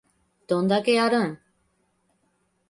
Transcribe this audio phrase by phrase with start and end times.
[0.47, 1.39] どんだけやるん